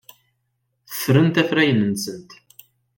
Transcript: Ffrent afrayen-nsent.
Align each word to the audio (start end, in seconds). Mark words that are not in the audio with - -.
Ffrent 0.91 1.41
afrayen-nsent. 1.41 2.29